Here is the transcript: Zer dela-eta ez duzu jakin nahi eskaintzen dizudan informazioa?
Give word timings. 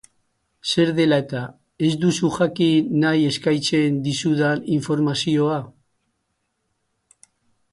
Zer 0.69 0.91
dela-eta 0.99 1.41
ez 1.89 1.91
duzu 2.05 2.29
jakin 2.37 2.87
nahi 3.03 3.27
eskaintzen 3.33 3.99
dizudan 4.09 4.65
informazioa? 4.77 5.61